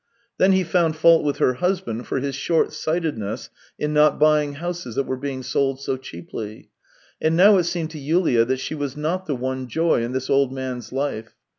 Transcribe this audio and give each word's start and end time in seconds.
Then 0.39 0.53
he 0.53 0.63
found 0.63 0.95
fault 0.95 1.23
with 1.23 1.37
her 1.37 1.53
husband 1.53 2.07
for 2.07 2.17
his 2.17 2.33
short 2.33 2.73
sightedness 2.73 3.51
in 3.77 3.93
not 3.93 4.17
buying 4.19 4.53
houses 4.53 4.95
that 4.95 5.05
were 5.05 5.15
being 5.15 5.43
sold 5.43 5.79
so 5.79 5.95
cheaply. 5.95 6.71
And 7.21 7.35
now 7.37 7.57
it 7.59 7.65
seemed 7.65 7.91
to 7.91 7.99
Yulia 7.99 8.43
that 8.45 8.57
she 8.59 8.73
was 8.73 8.97
not 8.97 9.27
the 9.27 9.35
one 9.35 9.67
joy 9.67 10.01
in 10.01 10.11
this 10.13 10.27
old 10.27 10.51
man's 10.51 10.91
life. 10.91 11.35